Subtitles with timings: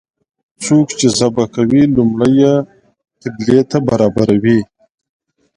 [0.63, 2.53] څوک چې ذبحه کوي لومړی یې
[3.21, 4.59] قبلې ته برابروي.